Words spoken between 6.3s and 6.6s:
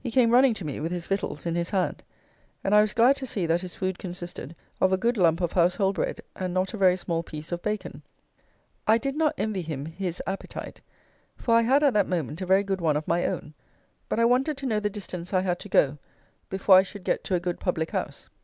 and